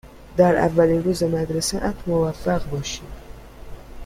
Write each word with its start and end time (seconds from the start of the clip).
در 0.37 0.55
اولین 0.55 1.03
روز 1.03 1.23
مدرسه 1.23 1.85
ات 1.85 1.95
موفق 2.07 2.69
باشی. 2.69 3.01